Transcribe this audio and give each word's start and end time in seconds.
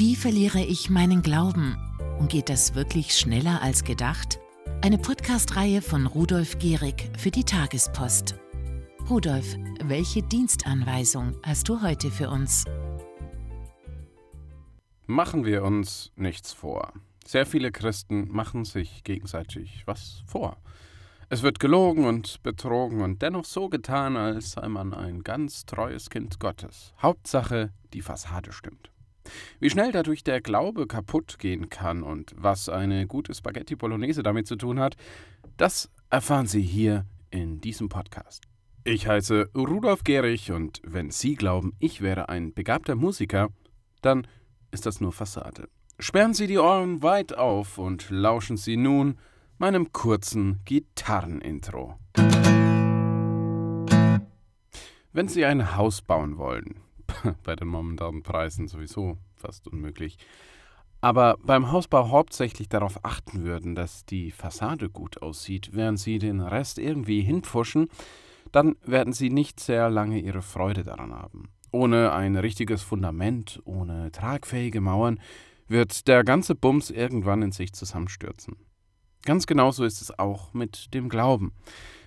Wie 0.00 0.16
verliere 0.16 0.60
ich 0.60 0.88
meinen 0.88 1.20
Glauben? 1.20 1.76
Und 2.18 2.30
geht 2.30 2.48
das 2.48 2.74
wirklich 2.74 3.18
schneller 3.18 3.60
als 3.60 3.84
gedacht? 3.84 4.40
Eine 4.80 4.96
Podcast-Reihe 4.96 5.82
von 5.82 6.06
Rudolf 6.06 6.58
Gehrig 6.58 7.10
für 7.18 7.30
die 7.30 7.44
Tagespost. 7.44 8.34
Rudolf, 9.10 9.58
welche 9.84 10.22
Dienstanweisung 10.22 11.36
hast 11.42 11.68
du 11.68 11.82
heute 11.82 12.10
für 12.10 12.30
uns? 12.30 12.64
Machen 15.06 15.44
wir 15.44 15.64
uns 15.64 16.12
nichts 16.16 16.54
vor. 16.54 16.94
Sehr 17.26 17.44
viele 17.44 17.70
Christen 17.70 18.26
machen 18.30 18.64
sich 18.64 19.04
gegenseitig 19.04 19.82
was 19.84 20.22
vor. 20.24 20.56
Es 21.28 21.42
wird 21.42 21.60
gelogen 21.60 22.06
und 22.06 22.42
betrogen 22.42 23.02
und 23.02 23.20
dennoch 23.20 23.44
so 23.44 23.68
getan, 23.68 24.16
als 24.16 24.52
sei 24.52 24.66
man 24.66 24.94
ein 24.94 25.22
ganz 25.24 25.66
treues 25.66 26.08
Kind 26.08 26.40
Gottes. 26.40 26.94
Hauptsache, 27.02 27.74
die 27.92 28.00
Fassade 28.00 28.52
stimmt. 28.52 28.90
Wie 29.58 29.70
schnell 29.70 29.92
dadurch 29.92 30.24
der 30.24 30.40
Glaube 30.40 30.86
kaputt 30.86 31.38
gehen 31.38 31.68
kann 31.68 32.02
und 32.02 32.34
was 32.36 32.68
eine 32.68 33.06
gute 33.06 33.34
Spaghetti 33.34 33.76
Bolognese 33.76 34.22
damit 34.22 34.46
zu 34.46 34.56
tun 34.56 34.80
hat, 34.80 34.96
das 35.56 35.90
erfahren 36.10 36.46
Sie 36.46 36.62
hier 36.62 37.04
in 37.30 37.60
diesem 37.60 37.88
Podcast. 37.88 38.44
Ich 38.84 39.06
heiße 39.06 39.50
Rudolf 39.54 40.04
Gehrig 40.04 40.52
und 40.52 40.80
wenn 40.84 41.10
Sie 41.10 41.34
glauben, 41.34 41.74
ich 41.78 42.00
wäre 42.00 42.28
ein 42.28 42.54
begabter 42.54 42.94
Musiker, 42.94 43.50
dann 44.00 44.26
ist 44.70 44.86
das 44.86 45.00
nur 45.00 45.12
Fassade. 45.12 45.68
Sperren 45.98 46.32
Sie 46.32 46.46
die 46.46 46.58
Ohren 46.58 47.02
weit 47.02 47.36
auf 47.36 47.76
und 47.76 48.08
lauschen 48.08 48.56
Sie 48.56 48.78
nun 48.78 49.18
meinem 49.58 49.92
kurzen 49.92 50.60
Gitarrenintro. 50.64 51.98
Wenn 55.12 55.28
Sie 55.28 55.44
ein 55.44 55.76
Haus 55.76 56.00
bauen 56.00 56.38
wollen, 56.38 56.80
bei 57.44 57.56
den 57.56 57.68
momentanen 57.68 58.22
Preisen 58.22 58.68
sowieso 58.68 59.18
fast 59.34 59.68
unmöglich, 59.68 60.18
aber 61.00 61.38
beim 61.42 61.72
Hausbau 61.72 62.10
hauptsächlich 62.10 62.68
darauf 62.68 63.04
achten 63.04 63.44
würden, 63.44 63.74
dass 63.74 64.04
die 64.04 64.30
Fassade 64.30 64.90
gut 64.90 65.22
aussieht, 65.22 65.70
während 65.72 65.98
Sie 65.98 66.18
den 66.18 66.40
Rest 66.40 66.78
irgendwie 66.78 67.22
hinpfuschen, 67.22 67.88
dann 68.52 68.76
werden 68.84 69.12
Sie 69.12 69.30
nicht 69.30 69.60
sehr 69.60 69.88
lange 69.88 70.18
Ihre 70.18 70.42
Freude 70.42 70.82
daran 70.82 71.14
haben. 71.14 71.48
Ohne 71.72 72.12
ein 72.12 72.36
richtiges 72.36 72.82
Fundament, 72.82 73.60
ohne 73.64 74.12
tragfähige 74.12 74.80
Mauern, 74.80 75.20
wird 75.68 76.08
der 76.08 76.24
ganze 76.24 76.54
Bums 76.54 76.90
irgendwann 76.90 77.42
in 77.42 77.52
sich 77.52 77.72
zusammenstürzen. 77.72 78.56
Ganz 79.24 79.46
genauso 79.46 79.84
ist 79.84 80.02
es 80.02 80.18
auch 80.18 80.52
mit 80.52 80.92
dem 80.92 81.08
Glauben. 81.08 81.52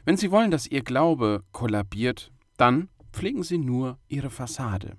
Wenn 0.06 0.18
Sie 0.18 0.32
wollen, 0.32 0.52
dass 0.52 0.68
Ihr 0.68 0.84
Glaube 0.84 1.44
kollabiert, 1.52 2.32
dann 2.58 2.90
pflegen 3.14 3.44
Sie 3.44 3.58
nur 3.58 3.98
Ihre 4.10 4.30
Fassade. 4.30 4.98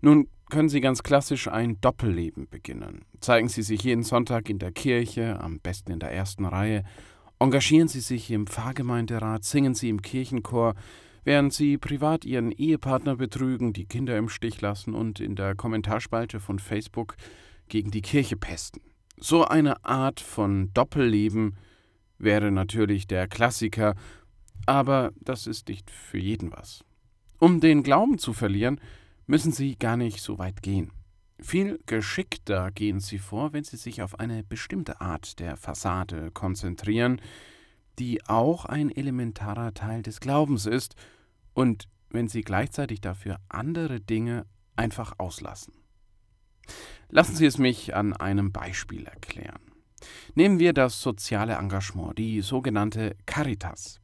Nun 0.00 0.28
können 0.50 0.68
Sie 0.68 0.80
ganz 0.80 1.02
klassisch 1.02 1.48
ein 1.48 1.80
Doppelleben 1.80 2.48
beginnen. 2.48 3.06
Zeigen 3.20 3.48
Sie 3.48 3.62
sich 3.62 3.82
jeden 3.82 4.02
Sonntag 4.02 4.50
in 4.50 4.58
der 4.58 4.70
Kirche, 4.70 5.40
am 5.40 5.58
besten 5.60 5.92
in 5.92 5.98
der 5.98 6.12
ersten 6.12 6.44
Reihe, 6.44 6.84
engagieren 7.38 7.88
Sie 7.88 8.00
sich 8.00 8.30
im 8.30 8.46
Pfarrgemeinderat, 8.46 9.44
singen 9.44 9.74
Sie 9.74 9.88
im 9.88 10.02
Kirchenchor, 10.02 10.74
während 11.24 11.52
Sie 11.52 11.78
privat 11.78 12.24
Ihren 12.24 12.52
Ehepartner 12.52 13.16
betrügen, 13.16 13.72
die 13.72 13.86
Kinder 13.86 14.16
im 14.18 14.28
Stich 14.28 14.60
lassen 14.60 14.94
und 14.94 15.20
in 15.20 15.36
der 15.36 15.54
Kommentarspalte 15.54 16.38
von 16.38 16.58
Facebook 16.58 17.16
gegen 17.68 17.90
die 17.90 18.02
Kirche 18.02 18.36
pesten. 18.36 18.82
So 19.18 19.44
eine 19.44 19.84
Art 19.84 20.20
von 20.20 20.70
Doppelleben 20.74 21.56
wäre 22.18 22.50
natürlich 22.50 23.06
der 23.06 23.28
Klassiker, 23.28 23.94
aber 24.66 25.12
das 25.20 25.46
ist 25.46 25.68
nicht 25.68 25.90
für 25.90 26.18
jeden 26.18 26.52
was. 26.52 26.84
Um 27.42 27.58
den 27.58 27.82
Glauben 27.82 28.18
zu 28.18 28.34
verlieren, 28.34 28.80
müssen 29.26 29.50
Sie 29.50 29.74
gar 29.74 29.96
nicht 29.96 30.20
so 30.20 30.38
weit 30.38 30.62
gehen. 30.62 30.92
Viel 31.40 31.80
geschickter 31.86 32.70
gehen 32.70 33.00
Sie 33.00 33.18
vor, 33.18 33.52
wenn 33.52 33.64
Sie 33.64 33.76
sich 33.76 34.00
auf 34.00 34.20
eine 34.20 34.44
bestimmte 34.44 35.00
Art 35.00 35.40
der 35.40 35.56
Fassade 35.56 36.30
konzentrieren, 36.30 37.20
die 37.98 38.24
auch 38.28 38.64
ein 38.64 38.94
elementarer 38.94 39.74
Teil 39.74 40.02
des 40.02 40.20
Glaubens 40.20 40.66
ist, 40.66 40.94
und 41.52 41.88
wenn 42.10 42.28
Sie 42.28 42.42
gleichzeitig 42.42 43.00
dafür 43.00 43.40
andere 43.48 44.00
Dinge 44.00 44.46
einfach 44.76 45.18
auslassen. 45.18 45.74
Lassen 47.08 47.34
Sie 47.34 47.46
es 47.46 47.58
mich 47.58 47.96
an 47.96 48.12
einem 48.12 48.52
Beispiel 48.52 49.04
erklären. 49.06 49.72
Nehmen 50.36 50.60
wir 50.60 50.72
das 50.72 51.02
soziale 51.02 51.54
Engagement, 51.54 52.16
die 52.18 52.40
sogenannte 52.40 53.16
Caritas. 53.26 54.00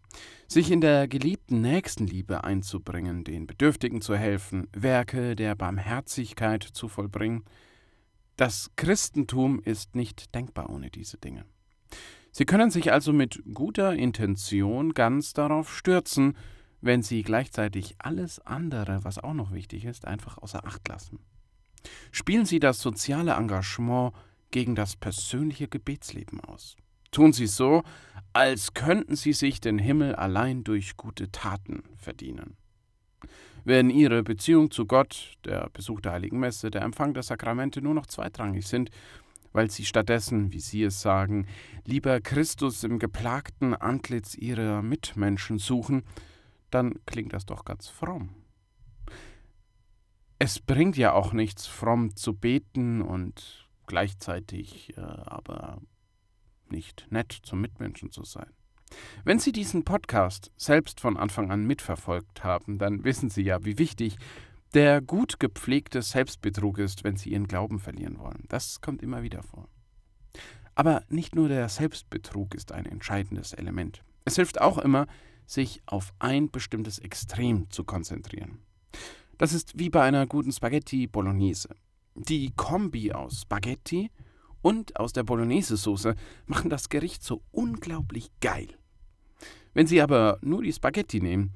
Sich 0.46 0.70
in 0.70 0.80
der 0.80 1.08
geliebten 1.08 1.60
Nächstenliebe 1.60 2.44
einzubringen, 2.44 3.24
den 3.24 3.46
Bedürftigen 3.46 4.00
zu 4.00 4.16
helfen, 4.16 4.66
Werke 4.72 5.36
der 5.36 5.54
Barmherzigkeit 5.54 6.62
zu 6.62 6.88
vollbringen. 6.88 7.44
Das 8.36 8.70
Christentum 8.76 9.60
ist 9.62 9.94
nicht 9.94 10.34
denkbar 10.34 10.70
ohne 10.70 10.90
diese 10.90 11.18
Dinge. 11.18 11.44
Sie 12.30 12.44
können 12.44 12.70
sich 12.70 12.92
also 12.92 13.12
mit 13.12 13.42
guter 13.52 13.94
Intention 13.94 14.94
ganz 14.94 15.32
darauf 15.32 15.76
stürzen, 15.76 16.36
wenn 16.80 17.02
Sie 17.02 17.22
gleichzeitig 17.22 17.96
alles 17.98 18.38
andere, 18.40 19.02
was 19.02 19.18
auch 19.18 19.34
noch 19.34 19.52
wichtig 19.52 19.84
ist, 19.84 20.06
einfach 20.06 20.38
außer 20.38 20.64
Acht 20.64 20.86
lassen. 20.88 21.18
Spielen 22.12 22.44
Sie 22.46 22.60
das 22.60 22.80
soziale 22.80 23.32
Engagement 23.32 24.12
gegen 24.50 24.74
das 24.74 24.96
persönliche 24.96 25.68
Gebetsleben 25.68 26.40
aus. 26.40 26.76
Tun 27.10 27.32
Sie 27.32 27.46
so, 27.46 27.82
als 28.38 28.72
könnten 28.72 29.16
Sie 29.16 29.32
sich 29.32 29.60
den 29.60 29.80
Himmel 29.80 30.14
allein 30.14 30.62
durch 30.62 30.96
gute 30.96 31.32
Taten 31.32 31.82
verdienen. 31.96 32.56
Wenn 33.64 33.90
Ihre 33.90 34.22
Beziehung 34.22 34.70
zu 34.70 34.86
Gott, 34.86 35.34
der 35.44 35.68
Besuch 35.70 36.00
der 36.00 36.12
Heiligen 36.12 36.38
Messe, 36.38 36.70
der 36.70 36.82
Empfang 36.82 37.14
der 37.14 37.24
Sakramente 37.24 37.82
nur 37.82 37.94
noch 37.94 38.06
zweitrangig 38.06 38.64
sind, 38.64 38.90
weil 39.52 39.72
Sie 39.72 39.84
stattdessen, 39.84 40.52
wie 40.52 40.60
Sie 40.60 40.84
es 40.84 41.00
sagen, 41.00 41.48
lieber 41.84 42.20
Christus 42.20 42.84
im 42.84 43.00
geplagten 43.00 43.74
Antlitz 43.74 44.36
Ihrer 44.36 44.82
Mitmenschen 44.82 45.58
suchen, 45.58 46.04
dann 46.70 46.94
klingt 47.06 47.32
das 47.32 47.44
doch 47.44 47.64
ganz 47.64 47.88
fromm. 47.88 48.36
Es 50.38 50.60
bringt 50.60 50.96
ja 50.96 51.12
auch 51.12 51.32
nichts, 51.32 51.66
fromm 51.66 52.14
zu 52.14 52.34
beten 52.34 53.02
und 53.02 53.68
gleichzeitig 53.88 54.96
äh, 54.96 55.00
aber 55.00 55.80
nicht 56.72 57.06
nett 57.10 57.32
zum 57.42 57.60
Mitmenschen 57.60 58.10
zu 58.10 58.24
sein. 58.24 58.50
Wenn 59.24 59.38
Sie 59.38 59.52
diesen 59.52 59.84
Podcast 59.84 60.50
selbst 60.56 61.00
von 61.00 61.16
Anfang 61.16 61.50
an 61.50 61.66
mitverfolgt 61.66 62.44
haben, 62.44 62.78
dann 62.78 63.04
wissen 63.04 63.28
Sie 63.28 63.42
ja, 63.42 63.64
wie 63.64 63.78
wichtig 63.78 64.16
der 64.74 65.00
gut 65.00 65.40
gepflegte 65.40 66.02
Selbstbetrug 66.02 66.78
ist, 66.78 67.04
wenn 67.04 67.16
Sie 67.16 67.30
Ihren 67.30 67.48
Glauben 67.48 67.78
verlieren 67.78 68.18
wollen. 68.18 68.44
Das 68.48 68.80
kommt 68.80 69.02
immer 69.02 69.22
wieder 69.22 69.42
vor. 69.42 69.68
Aber 70.74 71.02
nicht 71.08 71.34
nur 71.34 71.48
der 71.48 71.68
Selbstbetrug 71.68 72.54
ist 72.54 72.72
ein 72.72 72.86
entscheidendes 72.86 73.52
Element. 73.52 74.02
Es 74.24 74.36
hilft 74.36 74.60
auch 74.60 74.78
immer, 74.78 75.06
sich 75.46 75.82
auf 75.86 76.12
ein 76.18 76.50
bestimmtes 76.50 76.98
Extrem 76.98 77.70
zu 77.70 77.84
konzentrieren. 77.84 78.58
Das 79.38 79.52
ist 79.52 79.78
wie 79.78 79.88
bei 79.88 80.02
einer 80.02 80.26
guten 80.26 80.52
Spaghetti 80.52 81.06
Bolognese. 81.06 81.70
Die 82.14 82.52
Kombi 82.54 83.12
aus 83.12 83.42
Spaghetti 83.42 84.10
und 84.62 84.98
aus 84.98 85.12
der 85.12 85.22
Bolognese-Soße 85.22 86.14
machen 86.46 86.70
das 86.70 86.88
Gericht 86.88 87.22
so 87.22 87.42
unglaublich 87.50 88.30
geil. 88.40 88.68
Wenn 89.74 89.86
Sie 89.86 90.00
aber 90.00 90.38
nur 90.42 90.62
die 90.62 90.72
Spaghetti 90.72 91.20
nehmen, 91.20 91.52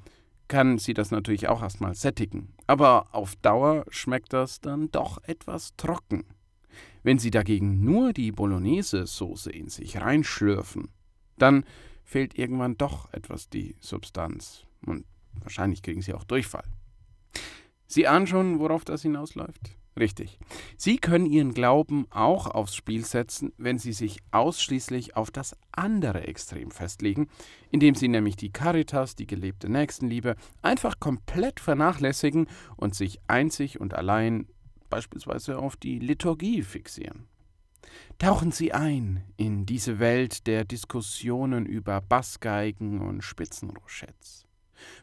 kann 0.49 0.79
Sie 0.79 0.95
das 0.95 1.11
natürlich 1.11 1.49
auch 1.49 1.63
erstmal 1.63 1.95
sättigen. 1.95 2.53
Aber 2.67 3.15
auf 3.15 3.37
Dauer 3.37 3.85
schmeckt 3.89 4.33
das 4.33 4.61
dann 4.61 4.91
doch 4.91 5.23
etwas 5.25 5.75
trocken. 5.77 6.25
Wenn 7.03 7.19
Sie 7.19 7.31
dagegen 7.31 7.83
nur 7.85 8.13
die 8.13 8.33
Bolognese-Soße 8.33 9.51
in 9.51 9.69
sich 9.69 10.01
reinschlürfen, 10.01 10.89
dann 11.39 11.65
fehlt 12.05 12.39
irgendwann 12.39 12.77
doch 12.77 13.13
etwas 13.13 13.49
die 13.49 13.77
Substanz. 13.81 14.65
Und 14.87 15.05
wahrscheinlich 15.41 15.83
kriegen 15.83 16.03
Sie 16.03 16.15
auch 16.15 16.25
Durchfall. 16.25 16.65
Sie 17.87 18.07
ahnen 18.07 18.27
schon, 18.27 18.59
worauf 18.59 18.85
das 18.85 19.03
hinausläuft? 19.03 19.77
Richtig. 19.99 20.39
Sie 20.79 20.97
können 20.97 21.27
Ihren 21.27 21.53
Glauben 21.53 22.07
auch 22.11 22.47
aufs 22.47 22.75
Spiel 22.75 23.05
setzen, 23.05 23.53
wenn 23.59 23.79
Sie 23.79 23.93
sich 23.93 24.21
ausschließlich 24.31 25.17
auf 25.17 25.31
das 25.31 25.55
andere 25.71 26.27
Extrem 26.27 26.71
festlegen, 26.71 27.29
indem 27.71 27.95
Sie 27.95 28.09
nämlich 28.09 28.37
die 28.37 28.51
Caritas, 28.51 29.17
die 29.17 29.27
gelebte 29.27 29.69
Nächstenliebe, 29.69 30.37
einfach 30.63 30.99
komplett 30.99 31.61
vernachlässigen 31.61 32.47
und 32.77 32.95
sich 32.95 33.21
einzig 33.29 33.81
und 33.81 33.93
allein 33.93 34.47
beispielsweise 34.89 35.59
auf 35.59 35.77
die 35.77 35.99
Liturgie 35.99 36.63
fixieren. 36.63 37.27
Tauchen 38.19 38.53
Sie 38.53 38.73
ein 38.73 39.25
in 39.37 39.67
diese 39.67 39.99
Welt 39.99 40.47
der 40.47 40.65
Diskussionen 40.65 41.67
über 41.67 42.01
Bassgeigen 42.01 43.01
und 43.01 43.23
Spitzenrochets. 43.23 44.47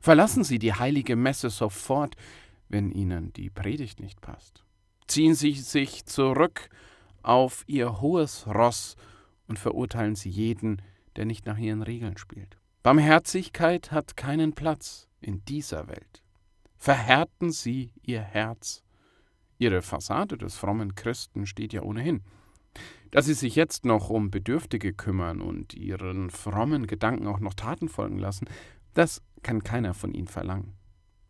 Verlassen 0.01 0.43
Sie 0.43 0.57
die 0.57 0.73
heilige 0.73 1.15
Messe 1.15 1.49
sofort, 1.49 2.15
wenn 2.69 2.91
Ihnen 2.91 3.33
die 3.33 3.49
Predigt 3.49 3.99
nicht 3.99 4.21
passt. 4.21 4.63
Ziehen 5.09 5.33
Sie 5.33 5.53
sich 5.53 6.05
zurück 6.05 6.69
auf 7.23 7.63
Ihr 7.65 7.99
hohes 7.99 8.45
Ross 8.45 8.95
und 9.47 9.57
verurteilen 9.57 10.13
Sie 10.13 10.29
jeden, 10.29 10.83
der 11.15 11.25
nicht 11.25 11.47
nach 11.47 11.57
Ihren 11.57 11.81
Regeln 11.81 12.15
spielt. 12.17 12.57
Barmherzigkeit 12.83 13.91
hat 13.91 14.15
keinen 14.15 14.53
Platz 14.53 15.07
in 15.19 15.43
dieser 15.45 15.87
Welt. 15.87 16.21
Verhärten 16.77 17.51
Sie 17.51 17.91
Ihr 18.03 18.21
Herz 18.21 18.83
Ihre 19.57 19.81
Fassade 19.81 20.37
des 20.37 20.55
frommen 20.55 20.93
Christen 20.93 21.47
steht 21.47 21.73
ja 21.73 21.81
ohnehin. 21.81 22.21
Dass 23.09 23.25
Sie 23.25 23.33
sich 23.33 23.55
jetzt 23.55 23.85
noch 23.85 24.11
um 24.11 24.29
Bedürftige 24.29 24.93
kümmern 24.93 25.41
und 25.41 25.73
Ihren 25.73 26.29
frommen 26.29 26.85
Gedanken 26.85 27.25
auch 27.25 27.39
noch 27.39 27.55
Taten 27.55 27.89
folgen 27.89 28.19
lassen, 28.19 28.47
das 28.93 29.23
kann 29.41 29.63
keiner 29.63 29.95
von 29.95 30.13
Ihnen 30.13 30.27
verlangen. 30.27 30.75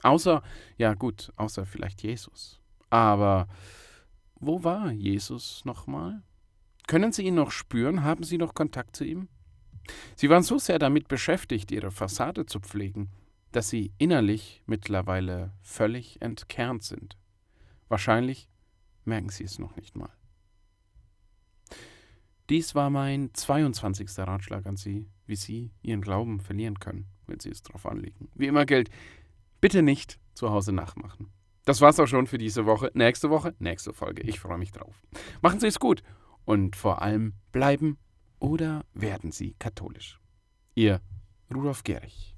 Außer, 0.04 0.44
ja 0.78 0.96
gut, 0.96 1.32
außer 1.38 1.66
vielleicht 1.66 2.04
Jesus. 2.04 2.60
Aber 2.90 3.48
wo 4.36 4.64
war 4.64 4.92
Jesus 4.92 5.64
nochmal? 5.66 6.24
Können 6.88 7.12
Sie 7.12 7.24
ihn 7.24 7.36
noch 7.36 7.52
spüren? 7.52 8.04
Haben 8.04 8.24
Sie 8.24 8.38
noch 8.38 8.54
Kontakt 8.56 8.96
zu 8.96 9.04
ihm? 9.04 9.28
Sie 10.16 10.30
waren 10.30 10.44
so 10.44 10.58
sehr 10.58 10.80
damit 10.80 11.08
beschäftigt, 11.08 11.72
Ihre 11.72 11.92
Fassade 11.92 12.46
zu 12.46 12.60
pflegen, 12.60 13.10
dass 13.52 13.70
Sie 13.70 13.92
innerlich 13.98 14.64
mittlerweile 14.66 15.54
völlig 15.62 16.22
entkernt 16.22 16.84
sind. 16.84 17.18
Wahrscheinlich 17.88 18.50
merken 19.06 19.30
Sie 19.30 19.44
es 19.44 19.60
noch 19.60 19.76
nicht 19.76 19.96
mal. 19.96 20.12
Dies 22.50 22.74
war 22.74 22.90
mein 22.90 23.32
22. 23.34 24.10
Ratschlag 24.18 24.66
an 24.66 24.76
Sie, 24.76 25.08
wie 25.28 25.36
Sie 25.36 25.72
Ihren 25.84 26.02
Glauben 26.02 26.40
verlieren 26.40 26.80
können, 26.80 27.08
wenn 27.28 27.40
Sie 27.40 27.50
es 27.50 27.62
darauf 27.62 27.86
anlegen. 27.86 28.30
Wie 28.34 28.48
immer 28.48 28.66
gilt, 28.66 28.90
bitte 29.62 29.84
nicht 29.84 30.20
zu 30.34 30.50
Hause 30.50 30.72
nachmachen. 30.72 31.32
Das 31.70 31.80
war's 31.82 32.00
auch 32.00 32.08
schon 32.08 32.26
für 32.26 32.40
diese 32.40 32.66
Woche. 32.66 32.90
Nächste 32.96 33.30
Woche, 33.30 33.54
nächste 33.60 33.94
Folge. 33.94 34.24
Ich 34.24 34.40
freue 34.40 34.58
mich 34.58 34.72
drauf. 34.72 35.04
Machen 35.44 35.60
Sie 35.60 35.68
es 35.68 35.78
gut 35.78 36.02
und 36.44 36.76
vor 36.76 37.04
allem 37.04 37.34
bleiben 37.52 38.00
oder 38.40 38.86
werden 38.96 39.32
Sie 39.32 39.54
katholisch. 39.60 40.20
Ihr 40.74 41.00
Rudolf 41.54 41.84
Gehrig. 41.84 42.36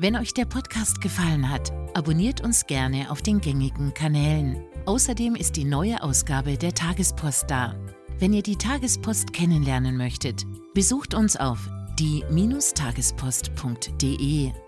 Wenn 0.00 0.16
euch 0.16 0.34
der 0.34 0.46
Podcast 0.46 1.00
gefallen 1.00 1.52
hat, 1.52 1.72
abonniert 1.94 2.40
uns 2.40 2.66
gerne 2.66 3.08
auf 3.08 3.22
den 3.22 3.40
gängigen 3.40 3.94
Kanälen. 3.94 4.60
Außerdem 4.86 5.36
ist 5.36 5.54
die 5.54 5.66
neue 5.66 6.02
Ausgabe 6.02 6.58
der 6.58 6.74
Tagespost 6.74 7.48
da. 7.48 7.76
Wenn 8.18 8.32
ihr 8.32 8.42
die 8.42 8.56
Tagespost 8.56 9.32
kennenlernen 9.32 9.96
möchtet, 9.96 10.44
besucht 10.74 11.14
uns 11.14 11.36
auf 11.36 11.70
die-tagespost.de. 11.96 14.65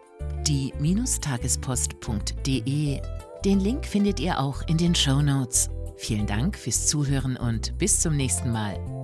Die-tagespost.de. 0.49 3.01
Den 3.45 3.61
Link 3.61 3.87
findet 3.87 4.19
ihr 4.19 4.41
auch 4.41 4.63
in 4.67 4.79
den 4.79 4.95
Show 4.95 5.21
Notes. 5.21 5.69
Vielen 5.97 6.27
Dank 6.27 6.57
fürs 6.57 6.87
Zuhören 6.87 7.37
und 7.37 7.77
bis 7.79 8.01
zum 8.01 8.17
nächsten 8.17 8.51
Mal. 8.51 8.98